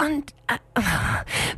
und 0.00 0.32
äh, 0.46 0.80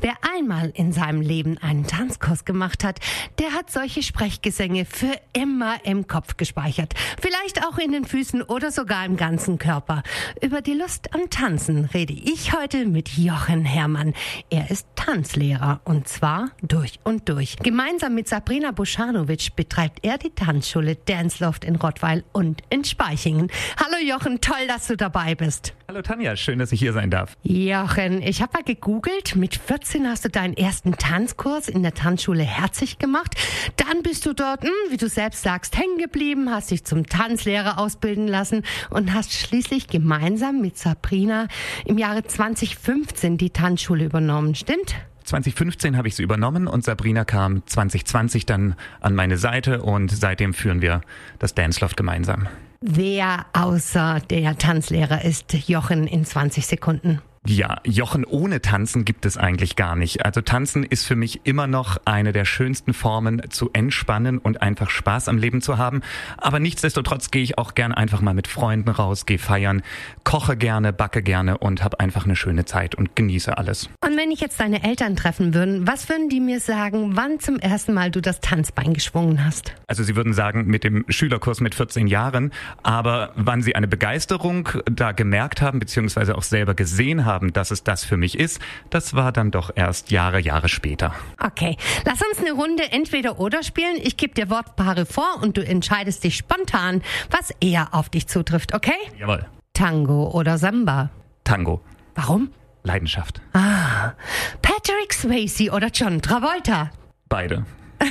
wer 0.00 0.14
einmal 0.36 0.72
in 0.74 0.92
seinem 0.92 1.20
Leben 1.20 1.58
einen 1.58 1.86
Tanzkurs 1.86 2.44
gemacht 2.44 2.82
hat, 2.82 2.98
der 3.38 3.52
hat 3.52 3.70
solche 3.70 4.02
Sprechgesänge 4.02 4.84
für 4.84 5.14
immer 5.32 5.76
im 5.84 6.08
Kopf 6.08 6.36
gespeichert. 6.36 6.94
Vielleicht 7.20 7.64
auch 7.64 7.78
in 7.78 7.92
den 7.92 8.04
Füßen 8.04 8.42
oder 8.42 8.72
sogar 8.72 9.06
im 9.06 9.16
ganzen 9.16 9.58
Körper. 9.58 10.02
Über 10.40 10.60
die 10.60 10.74
Lust 10.74 11.14
am 11.14 11.30
Tanzen 11.30 11.84
rede 11.84 12.12
ich 12.12 12.52
heute 12.52 12.86
mit 12.86 13.10
Jochen 13.16 13.64
Herrmann. 13.64 14.12
Er 14.50 14.70
ist 14.70 14.88
Tanzlehrer 14.96 15.80
und 15.84 16.08
zwar 16.08 16.50
durch 16.62 16.98
und 17.04 17.28
durch. 17.28 17.56
Gemeinsam 17.56 18.14
mit 18.14 18.28
Sabrina 18.28 18.72
Buschanovic 18.72 19.54
betreibt 19.54 20.00
er 20.02 20.18
die 20.18 20.30
Tanzschule 20.30 20.96
Danceloft 20.96 21.64
in 21.64 21.76
Rottweil 21.76 22.24
und 22.32 22.62
in 22.70 22.84
Speichingen. 22.84 23.50
Hallo 23.76 24.04
Jochen, 24.04 24.40
toll, 24.40 24.66
dass 24.66 24.88
du 24.88 24.96
dabei 24.96 25.34
bist. 25.34 25.74
Hallo 25.88 26.02
Tanja, 26.02 26.36
schön, 26.36 26.58
dass 26.58 26.72
ich 26.72 26.80
hier 26.80 26.94
sein 26.94 27.10
darf. 27.10 27.36
Jochen, 27.42 28.22
ich 28.32 28.40
habe 28.40 28.54
mal 28.54 28.64
gegoogelt. 28.64 29.36
Mit 29.36 29.56
14 29.56 30.08
hast 30.08 30.24
du 30.24 30.30
deinen 30.30 30.54
ersten 30.54 30.96
Tanzkurs 30.96 31.68
in 31.68 31.82
der 31.82 31.92
Tanzschule 31.92 32.42
Herzig 32.42 32.96
gemacht. 32.96 33.36
Dann 33.76 34.02
bist 34.02 34.24
du 34.24 34.32
dort, 34.32 34.64
hm, 34.64 34.70
wie 34.88 34.96
du 34.96 35.06
selbst 35.06 35.42
sagst, 35.42 35.76
hängen 35.76 35.98
geblieben, 35.98 36.50
hast 36.50 36.70
dich 36.70 36.82
zum 36.84 37.06
Tanzlehrer 37.06 37.78
ausbilden 37.78 38.26
lassen 38.26 38.62
und 38.88 39.12
hast 39.12 39.34
schließlich 39.34 39.86
gemeinsam 39.86 40.62
mit 40.62 40.78
Sabrina 40.78 41.46
im 41.84 41.98
Jahre 41.98 42.24
2015 42.24 43.36
die 43.36 43.50
Tanzschule 43.50 44.06
übernommen. 44.06 44.54
Stimmt? 44.54 44.94
2015 45.24 45.98
habe 45.98 46.08
ich 46.08 46.16
sie 46.16 46.22
übernommen 46.22 46.68
und 46.68 46.84
Sabrina 46.84 47.26
kam 47.26 47.66
2020 47.66 48.46
dann 48.46 48.76
an 49.00 49.14
meine 49.14 49.36
Seite 49.36 49.82
und 49.82 50.10
seitdem 50.10 50.54
führen 50.54 50.80
wir 50.80 51.02
das 51.38 51.54
Danceloft 51.54 51.98
gemeinsam. 51.98 52.48
Wer 52.80 53.44
außer 53.52 54.20
der 54.30 54.56
Tanzlehrer 54.56 55.22
ist 55.22 55.52
Jochen 55.68 56.06
in 56.06 56.24
20 56.24 56.66
Sekunden? 56.66 57.20
Ja, 57.44 57.80
Jochen 57.84 58.24
ohne 58.24 58.62
Tanzen 58.62 59.04
gibt 59.04 59.26
es 59.26 59.36
eigentlich 59.36 59.74
gar 59.74 59.96
nicht. 59.96 60.24
Also 60.24 60.42
Tanzen 60.42 60.84
ist 60.84 61.04
für 61.04 61.16
mich 61.16 61.40
immer 61.42 61.66
noch 61.66 61.98
eine 62.04 62.30
der 62.30 62.44
schönsten 62.44 62.94
Formen 62.94 63.42
zu 63.50 63.68
entspannen 63.72 64.38
und 64.38 64.62
einfach 64.62 64.90
Spaß 64.90 65.26
am 65.26 65.38
Leben 65.38 65.60
zu 65.60 65.76
haben. 65.76 66.02
Aber 66.36 66.60
nichtsdestotrotz 66.60 67.32
gehe 67.32 67.42
ich 67.42 67.58
auch 67.58 67.74
gern 67.74 67.90
einfach 67.90 68.20
mal 68.20 68.32
mit 68.32 68.46
Freunden 68.46 68.90
raus, 68.90 69.26
gehe 69.26 69.40
feiern, 69.40 69.82
koche 70.22 70.56
gerne, 70.56 70.92
backe 70.92 71.20
gerne 71.20 71.58
und 71.58 71.82
habe 71.82 71.98
einfach 71.98 72.26
eine 72.26 72.36
schöne 72.36 72.64
Zeit 72.64 72.94
und 72.94 73.16
genieße 73.16 73.58
alles. 73.58 73.88
Und 74.04 74.16
wenn 74.16 74.30
ich 74.30 74.40
jetzt 74.40 74.60
deine 74.60 74.84
Eltern 74.84 75.16
treffen 75.16 75.52
würden, 75.52 75.84
was 75.84 76.08
würden 76.08 76.28
die 76.28 76.38
mir 76.38 76.60
sagen, 76.60 77.16
wann 77.16 77.40
zum 77.40 77.58
ersten 77.58 77.92
Mal 77.92 78.12
du 78.12 78.20
das 78.20 78.40
Tanzbein 78.40 78.94
geschwungen 78.94 79.44
hast? 79.44 79.74
Also 79.88 80.04
sie 80.04 80.14
würden 80.14 80.32
sagen, 80.32 80.66
mit 80.66 80.84
dem 80.84 81.04
Schülerkurs 81.08 81.60
mit 81.60 81.74
14 81.74 82.06
Jahren, 82.06 82.52
aber 82.84 83.32
wann 83.34 83.62
sie 83.62 83.74
eine 83.74 83.88
Begeisterung 83.88 84.68
da 84.84 85.10
gemerkt 85.10 85.60
haben, 85.60 85.80
beziehungsweise 85.80 86.38
auch 86.38 86.44
selber 86.44 86.74
gesehen 86.74 87.24
haben, 87.24 87.31
haben, 87.32 87.52
dass 87.52 87.70
es 87.70 87.82
das 87.82 88.04
für 88.04 88.16
mich 88.16 88.38
ist, 88.38 88.60
das 88.90 89.14
war 89.14 89.32
dann 89.32 89.50
doch 89.50 89.70
erst 89.74 90.10
Jahre, 90.10 90.40
Jahre 90.40 90.68
später. 90.68 91.14
Okay, 91.42 91.76
lass 92.04 92.20
uns 92.22 92.38
eine 92.38 92.52
Runde 92.52 92.92
entweder 92.92 93.40
oder 93.40 93.62
spielen. 93.62 93.96
Ich 94.02 94.16
gebe 94.16 94.34
dir 94.34 94.50
Wortpaare 94.50 95.06
vor 95.06 95.40
und 95.42 95.56
du 95.56 95.66
entscheidest 95.66 96.24
dich 96.24 96.36
spontan, 96.36 97.02
was 97.30 97.50
eher 97.60 97.88
auf 97.94 98.10
dich 98.10 98.26
zutrifft, 98.28 98.74
okay? 98.74 98.92
Jawohl. 99.18 99.46
Tango 99.72 100.30
oder 100.30 100.58
Samba? 100.58 101.10
Tango. 101.44 101.80
Warum? 102.14 102.50
Leidenschaft. 102.82 103.40
Ah, 103.54 104.12
Patrick 104.60 105.12
Swayze 105.12 105.70
oder 105.70 105.88
John 105.88 106.20
Travolta? 106.20 106.90
Beide. 107.28 107.64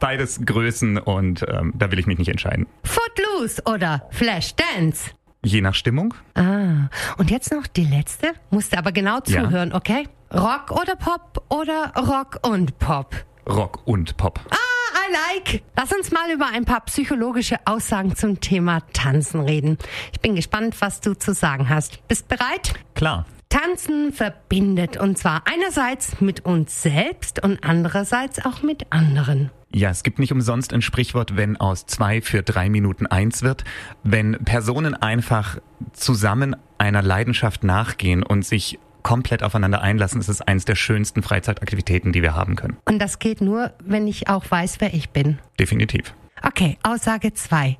Beides 0.00 0.40
Größen 0.44 0.98
und 0.98 1.44
ähm, 1.48 1.72
da 1.74 1.90
will 1.90 1.98
ich 1.98 2.06
mich 2.06 2.18
nicht 2.18 2.28
entscheiden. 2.28 2.66
Footloose 2.84 3.62
oder 3.64 4.06
Flashdance? 4.10 5.10
Je 5.46 5.60
nach 5.60 5.74
Stimmung. 5.74 6.12
Ah, 6.34 6.88
und 7.18 7.30
jetzt 7.30 7.52
noch 7.52 7.66
die 7.68 7.84
letzte. 7.84 8.32
Musst 8.50 8.72
du 8.72 8.78
aber 8.78 8.90
genau 8.92 9.20
zuhören, 9.20 9.70
Ja. 9.70 9.76
okay? 9.76 10.08
Rock 10.34 10.72
oder 10.72 10.96
Pop 10.96 11.44
oder 11.48 11.92
Rock 11.96 12.40
und 12.42 12.78
Pop? 12.80 13.14
Rock 13.48 13.86
und 13.86 14.16
Pop. 14.16 14.40
Ah, 14.50 14.56
I 14.56 15.12
like. 15.46 15.62
Lass 15.76 15.92
uns 15.92 16.10
mal 16.10 16.28
über 16.32 16.46
ein 16.52 16.64
paar 16.64 16.80
psychologische 16.86 17.58
Aussagen 17.64 18.16
zum 18.16 18.40
Thema 18.40 18.80
Tanzen 18.92 19.40
reden. 19.42 19.78
Ich 20.12 20.20
bin 20.20 20.34
gespannt, 20.34 20.74
was 20.80 21.00
du 21.00 21.14
zu 21.16 21.32
sagen 21.32 21.68
hast. 21.68 22.06
Bist 22.08 22.26
bereit? 22.26 22.74
Klar. 22.96 23.24
Tanzen 23.48 24.12
verbindet 24.12 24.96
und 24.96 25.16
zwar 25.16 25.42
einerseits 25.46 26.20
mit 26.20 26.44
uns 26.44 26.82
selbst 26.82 27.40
und 27.44 27.62
andererseits 27.62 28.44
auch 28.44 28.62
mit 28.62 28.90
anderen. 28.92 29.50
Ja, 29.72 29.90
es 29.90 30.02
gibt 30.02 30.18
nicht 30.18 30.32
umsonst 30.32 30.72
ein 30.72 30.82
Sprichwort, 30.82 31.36
wenn 31.36 31.56
aus 31.56 31.86
zwei 31.86 32.20
für 32.20 32.42
drei 32.42 32.70
Minuten 32.70 33.06
eins 33.06 33.42
wird. 33.42 33.64
Wenn 34.02 34.38
Personen 34.44 34.94
einfach 34.94 35.58
zusammen 35.92 36.56
einer 36.78 37.02
Leidenschaft 37.02 37.64
nachgehen 37.64 38.22
und 38.22 38.44
sich 38.44 38.78
komplett 39.02 39.42
aufeinander 39.42 39.82
einlassen, 39.82 40.20
ist 40.20 40.28
es 40.28 40.40
eines 40.40 40.64
der 40.64 40.74
schönsten 40.74 41.22
Freizeitaktivitäten, 41.22 42.12
die 42.12 42.22
wir 42.22 42.34
haben 42.34 42.56
können. 42.56 42.76
Und 42.86 42.98
das 42.98 43.18
geht 43.18 43.40
nur, 43.40 43.72
wenn 43.84 44.08
ich 44.08 44.28
auch 44.28 44.50
weiß, 44.50 44.80
wer 44.80 44.94
ich 44.94 45.10
bin. 45.10 45.38
Definitiv. 45.60 46.14
Okay, 46.42 46.76
Aussage 46.82 47.32
2. 47.32 47.76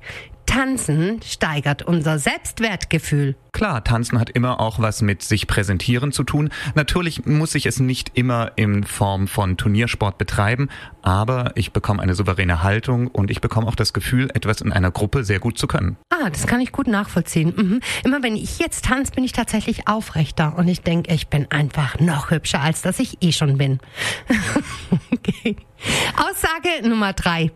Tanzen 0.47 1.21
steigert 1.21 1.83
unser 1.83 2.17
Selbstwertgefühl. 2.17 3.35
Klar, 3.51 3.83
Tanzen 3.83 4.19
hat 4.19 4.29
immer 4.29 4.59
auch 4.59 4.79
was 4.79 5.01
mit 5.03 5.21
sich 5.21 5.45
präsentieren 5.45 6.11
zu 6.11 6.23
tun. 6.23 6.49
Natürlich 6.73 7.25
muss 7.25 7.53
ich 7.53 7.65
es 7.67 7.79
nicht 7.79 8.11
immer 8.15 8.53
in 8.55 8.83
Form 8.83 9.27
von 9.27 9.57
Turniersport 9.57 10.17
betreiben, 10.17 10.69
aber 11.03 11.51
ich 11.55 11.73
bekomme 11.73 12.01
eine 12.01 12.15
souveräne 12.15 12.63
Haltung 12.63 13.07
und 13.07 13.29
ich 13.29 13.41
bekomme 13.41 13.67
auch 13.67 13.75
das 13.75 13.93
Gefühl, 13.93 14.29
etwas 14.33 14.61
in 14.61 14.71
einer 14.71 14.89
Gruppe 14.89 15.23
sehr 15.23 15.39
gut 15.39 15.57
zu 15.57 15.67
können. 15.67 15.97
Ah, 16.09 16.29
das 16.29 16.47
kann 16.47 16.61
ich 16.61 16.71
gut 16.71 16.87
nachvollziehen. 16.87 17.53
Mhm. 17.55 17.79
Immer 18.03 18.23
wenn 18.23 18.35
ich 18.35 18.57
jetzt 18.57 18.85
tanze, 18.85 19.11
bin 19.11 19.23
ich 19.23 19.33
tatsächlich 19.33 19.87
aufrechter 19.87 20.57
und 20.57 20.67
ich 20.67 20.81
denke, 20.81 21.13
ich 21.13 21.27
bin 21.27 21.51
einfach 21.51 21.99
noch 21.99 22.31
hübscher, 22.31 22.61
als 22.61 22.81
dass 22.81 22.99
ich 22.99 23.21
eh 23.21 23.31
schon 23.31 23.57
bin. 23.57 23.79
okay. 25.11 25.57
Aussage 26.15 26.87
Nummer 26.87 27.13
drei. 27.13 27.51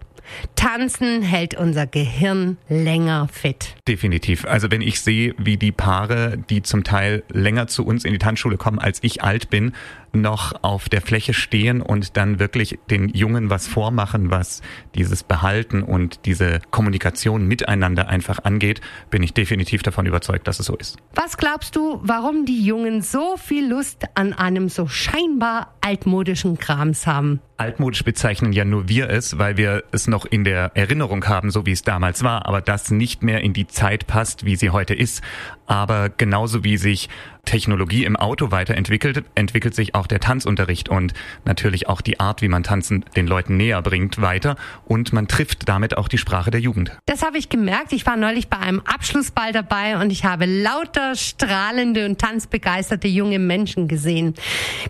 Tanzen 0.61 1.23
hält 1.23 1.55
unser 1.55 1.87
Gehirn 1.87 2.57
länger 2.69 3.27
fit. 3.31 3.75
Definitiv. 3.87 4.45
Also 4.45 4.69
wenn 4.69 4.81
ich 4.81 5.01
sehe, 5.01 5.33
wie 5.39 5.57
die 5.57 5.71
Paare, 5.71 6.37
die 6.37 6.61
zum 6.61 6.83
Teil 6.83 7.23
länger 7.29 7.65
zu 7.65 7.83
uns 7.83 8.05
in 8.05 8.13
die 8.13 8.19
Tanzschule 8.19 8.57
kommen, 8.57 8.77
als 8.77 8.99
ich 9.01 9.23
alt 9.23 9.49
bin, 9.49 9.73
noch 10.13 10.53
auf 10.61 10.89
der 10.89 11.01
Fläche 11.01 11.33
stehen 11.33 11.81
und 11.81 12.17
dann 12.17 12.39
wirklich 12.39 12.77
den 12.89 13.09
Jungen 13.09 13.49
was 13.49 13.67
vormachen, 13.67 14.29
was 14.29 14.61
dieses 14.93 15.23
Behalten 15.23 15.83
und 15.83 16.25
diese 16.25 16.59
Kommunikation 16.69 17.47
miteinander 17.47 18.07
einfach 18.07 18.43
angeht, 18.43 18.81
bin 19.09 19.23
ich 19.23 19.33
definitiv 19.33 19.83
davon 19.83 20.05
überzeugt, 20.05 20.47
dass 20.47 20.59
es 20.59 20.65
so 20.65 20.75
ist. 20.75 20.97
Was 21.15 21.37
glaubst 21.37 21.75
du, 21.75 21.99
warum 22.03 22.45
die 22.45 22.63
Jungen 22.63 23.01
so 23.01 23.37
viel 23.37 23.67
Lust 23.67 24.03
an 24.15 24.33
einem 24.33 24.69
so 24.69 24.87
scheinbar 24.87 25.73
altmodischen 25.81 26.57
Krams 26.57 27.07
haben? 27.07 27.39
Altmodisch 27.57 28.03
bezeichnen 28.03 28.53
ja 28.53 28.65
nur 28.65 28.89
wir 28.89 29.09
es, 29.09 29.37
weil 29.37 29.55
wir 29.55 29.83
es 29.91 30.07
noch 30.07 30.25
in 30.25 30.43
der 30.43 30.50
Erinnerung 30.51 31.27
haben, 31.27 31.51
so 31.51 31.65
wie 31.65 31.71
es 31.71 31.81
damals 31.83 32.23
war, 32.23 32.47
aber 32.47 32.61
das 32.61 32.91
nicht 32.91 33.23
mehr 33.23 33.41
in 33.41 33.53
die 33.53 33.67
Zeit 33.67 34.07
passt, 34.07 34.45
wie 34.45 34.55
sie 34.55 34.69
heute 34.69 34.93
ist. 34.93 35.21
Aber 35.65 36.09
genauso 36.09 36.63
wie 36.63 36.77
sich 36.77 37.07
Technologie 37.45 38.03
im 38.03 38.15
Auto 38.15 38.51
weiterentwickelt, 38.51 39.23
entwickelt 39.35 39.73
sich 39.73 39.95
auch 39.95 40.05
der 40.05 40.19
Tanzunterricht 40.19 40.89
und 40.89 41.13
natürlich 41.45 41.87
auch 41.87 42.01
die 42.01 42.19
Art, 42.19 42.41
wie 42.41 42.49
man 42.49 42.63
Tanzen 42.63 43.05
den 43.15 43.25
Leuten 43.25 43.57
näher 43.57 43.81
bringt, 43.81 44.21
weiter 44.21 44.57
und 44.85 45.13
man 45.13 45.27
trifft 45.27 45.67
damit 45.67 45.97
auch 45.97 46.07
die 46.07 46.17
Sprache 46.17 46.51
der 46.51 46.59
Jugend. 46.59 46.97
Das 47.05 47.23
habe 47.23 47.37
ich 47.37 47.49
gemerkt. 47.49 47.93
Ich 47.93 48.05
war 48.05 48.17
neulich 48.17 48.49
bei 48.49 48.57
einem 48.57 48.81
Abschlussball 48.81 49.53
dabei 49.53 49.99
und 49.99 50.11
ich 50.11 50.25
habe 50.25 50.45
lauter 50.45 51.15
strahlende 51.15 52.05
und 52.05 52.19
tanzbegeisterte 52.19 53.07
junge 53.07 53.39
Menschen 53.39 53.87
gesehen. 53.87 54.35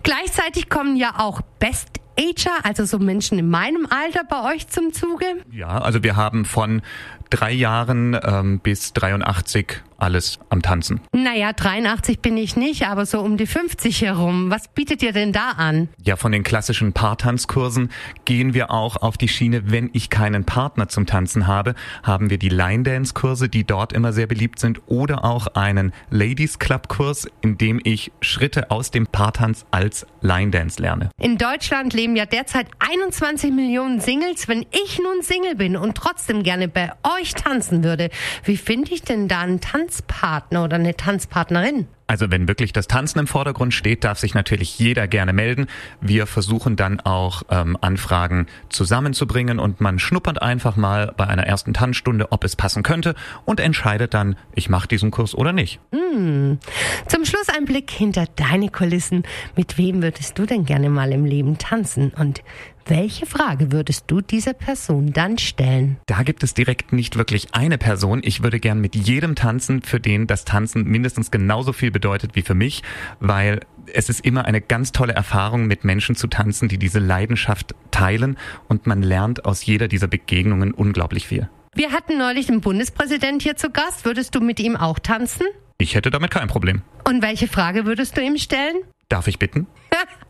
Gleichzeitig 0.02 0.68
kommen 0.68 0.96
ja 0.96 1.14
auch 1.18 1.40
Best 1.58 2.01
Ager, 2.18 2.64
also 2.64 2.84
so 2.84 2.98
Menschen 2.98 3.38
in 3.38 3.48
meinem 3.48 3.86
Alter 3.88 4.22
bei 4.28 4.54
euch 4.54 4.68
zum 4.68 4.92
Zuge. 4.92 5.24
Ja, 5.50 5.80
also 5.80 6.02
wir 6.02 6.16
haben 6.16 6.44
von 6.44 6.82
drei 7.30 7.52
Jahren 7.52 8.18
ähm, 8.22 8.60
bis 8.60 8.92
83 8.92 9.82
alles 10.02 10.38
am 10.50 10.62
Tanzen. 10.62 11.00
Naja, 11.12 11.52
83 11.52 12.20
bin 12.20 12.36
ich 12.36 12.56
nicht, 12.56 12.86
aber 12.86 13.06
so 13.06 13.20
um 13.20 13.36
die 13.36 13.46
50 13.46 14.02
herum. 14.02 14.50
Was 14.50 14.68
bietet 14.68 15.02
ihr 15.02 15.12
denn 15.12 15.32
da 15.32 15.50
an? 15.56 15.88
Ja, 16.04 16.16
von 16.16 16.32
den 16.32 16.42
klassischen 16.42 16.92
Paartanzkursen 16.92 17.90
gehen 18.24 18.52
wir 18.52 18.70
auch 18.70 18.96
auf 18.96 19.16
die 19.16 19.28
Schiene, 19.28 19.70
wenn 19.70 19.90
ich 19.92 20.10
keinen 20.10 20.44
Partner 20.44 20.88
zum 20.88 21.06
Tanzen 21.06 21.46
habe, 21.46 21.74
haben 22.02 22.30
wir 22.30 22.38
die 22.38 22.48
Line 22.48 22.82
Dance 22.82 23.14
Kurse, 23.14 23.48
die 23.48 23.64
dort 23.64 23.92
immer 23.92 24.12
sehr 24.12 24.26
beliebt 24.26 24.58
sind 24.58 24.80
oder 24.86 25.24
auch 25.24 25.46
einen 25.54 25.92
Ladies 26.10 26.58
Club 26.58 26.88
Kurs, 26.88 27.28
in 27.40 27.56
dem 27.56 27.80
ich 27.84 28.10
Schritte 28.20 28.70
aus 28.70 28.90
dem 28.90 29.06
Paartanz 29.06 29.66
als 29.70 30.06
Line 30.20 30.50
Dance 30.50 30.82
lerne. 30.82 31.10
In 31.20 31.38
Deutschland 31.38 31.92
leben 31.92 32.16
ja 32.16 32.26
derzeit 32.26 32.66
21 32.78 33.52
Millionen 33.52 34.00
Singles. 34.00 34.48
Wenn 34.48 34.66
ich 34.72 34.98
nun 34.98 35.22
Single 35.22 35.54
bin 35.54 35.76
und 35.76 35.96
trotzdem 35.96 36.42
gerne 36.42 36.68
bei 36.68 36.92
euch 37.20 37.34
tanzen 37.34 37.84
würde, 37.84 38.10
wie 38.44 38.56
finde 38.56 38.92
ich 38.92 39.02
denn 39.02 39.28
da 39.28 39.40
einen 39.40 39.60
Tanzpartner 39.92 40.64
oder 40.64 40.76
eine 40.76 40.96
Tanzpartnerin? 40.96 41.86
Also 42.06 42.30
wenn 42.30 42.48
wirklich 42.48 42.72
das 42.72 42.88
Tanzen 42.88 43.20
im 43.20 43.26
Vordergrund 43.26 43.72
steht, 43.72 44.04
darf 44.04 44.18
sich 44.18 44.34
natürlich 44.34 44.78
jeder 44.78 45.06
gerne 45.08 45.32
melden. 45.32 45.66
Wir 46.00 46.26
versuchen 46.26 46.76
dann 46.76 47.00
auch 47.00 47.42
ähm, 47.48 47.78
Anfragen 47.80 48.46
zusammenzubringen 48.68 49.58
und 49.58 49.80
man 49.80 49.98
schnuppert 49.98 50.42
einfach 50.42 50.76
mal 50.76 51.14
bei 51.16 51.26
einer 51.26 51.46
ersten 51.46 51.72
Tanzstunde, 51.72 52.30
ob 52.30 52.44
es 52.44 52.56
passen 52.56 52.82
könnte 52.82 53.14
und 53.44 53.60
entscheidet 53.60 54.12
dann, 54.14 54.36
ich 54.54 54.68
mache 54.68 54.88
diesen 54.88 55.10
Kurs 55.10 55.34
oder 55.34 55.52
nicht. 55.52 55.80
Hm. 55.92 56.58
Zum 57.06 57.24
Schluss 57.24 57.48
ein 57.48 57.64
Blick 57.64 57.90
hinter 57.90 58.26
deine 58.36 58.68
Kulissen. 58.68 59.22
Mit 59.56 59.78
wem 59.78 60.02
würdest 60.02 60.38
du 60.38 60.44
denn 60.44 60.64
gerne 60.64 60.90
mal 60.90 61.12
im 61.12 61.24
Leben 61.24 61.56
tanzen 61.56 62.12
und 62.16 62.42
welche 62.86 63.26
Frage 63.26 63.72
würdest 63.72 64.04
du 64.08 64.20
dieser 64.20 64.52
Person 64.52 65.12
dann 65.12 65.38
stellen? 65.38 65.98
Da 66.06 66.22
gibt 66.22 66.42
es 66.42 66.54
direkt 66.54 66.92
nicht 66.92 67.16
wirklich 67.16 67.54
eine 67.54 67.78
Person. 67.78 68.20
Ich 68.24 68.42
würde 68.42 68.60
gern 68.60 68.80
mit 68.80 68.94
jedem 68.94 69.34
tanzen, 69.34 69.82
für 69.82 70.00
den 70.00 70.26
das 70.26 70.44
Tanzen 70.44 70.84
mindestens 70.84 71.30
genauso 71.30 71.72
viel 71.72 71.90
bedeutet 71.90 72.34
wie 72.34 72.42
für 72.42 72.54
mich, 72.54 72.82
weil 73.20 73.60
es 73.92 74.08
ist 74.08 74.24
immer 74.24 74.44
eine 74.44 74.60
ganz 74.60 74.92
tolle 74.92 75.12
Erfahrung, 75.12 75.66
mit 75.66 75.84
Menschen 75.84 76.16
zu 76.16 76.26
tanzen, 76.26 76.68
die 76.68 76.78
diese 76.78 76.98
Leidenschaft 76.98 77.74
teilen 77.90 78.36
und 78.68 78.86
man 78.86 79.02
lernt 79.02 79.44
aus 79.44 79.64
jeder 79.64 79.88
dieser 79.88 80.08
Begegnungen 80.08 80.72
unglaublich 80.72 81.26
viel. 81.26 81.48
Wir 81.74 81.92
hatten 81.92 82.18
neulich 82.18 82.48
einen 82.48 82.60
Bundespräsident 82.60 83.42
hier 83.42 83.56
zu 83.56 83.70
Gast. 83.70 84.04
Würdest 84.04 84.34
du 84.34 84.40
mit 84.40 84.60
ihm 84.60 84.76
auch 84.76 84.98
tanzen? 84.98 85.46
Ich 85.78 85.94
hätte 85.94 86.10
damit 86.10 86.30
kein 86.30 86.48
Problem. 86.48 86.82
Und 87.08 87.22
welche 87.22 87.48
Frage 87.48 87.86
würdest 87.86 88.16
du 88.16 88.20
ihm 88.20 88.36
stellen? 88.36 88.76
Darf 89.08 89.26
ich 89.26 89.38
bitten? 89.38 89.66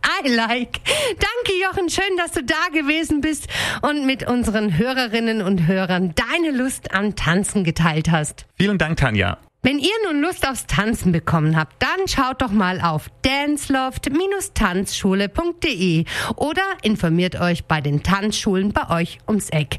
I 0.04 0.28
like. 0.28 0.80
Danke, 1.10 1.60
Jochen. 1.62 1.88
Schön, 1.88 2.16
dass 2.16 2.32
du 2.32 2.42
da 2.42 2.68
gewesen 2.72 3.20
bist 3.20 3.48
und 3.82 4.06
mit 4.06 4.28
unseren 4.28 4.76
Hörerinnen 4.76 5.42
und 5.42 5.66
Hörern 5.66 6.14
deine 6.14 6.56
Lust 6.56 6.94
am 6.94 7.16
Tanzen 7.16 7.64
geteilt 7.64 8.10
hast. 8.10 8.46
Vielen 8.56 8.78
Dank, 8.78 8.98
Tanja. 8.98 9.38
Wenn 9.64 9.78
ihr 9.78 9.94
nun 10.06 10.20
Lust 10.20 10.48
aufs 10.48 10.66
Tanzen 10.66 11.12
bekommen 11.12 11.56
habt, 11.56 11.80
dann 11.80 12.08
schaut 12.08 12.42
doch 12.42 12.50
mal 12.50 12.80
auf 12.80 13.06
danceloft-tanzschule.de 13.22 16.04
oder 16.34 16.64
informiert 16.82 17.40
euch 17.40 17.66
bei 17.66 17.80
den 17.80 18.02
Tanzschulen 18.02 18.72
bei 18.72 18.90
euch 18.90 19.20
ums 19.28 19.50
Eck. 19.50 19.78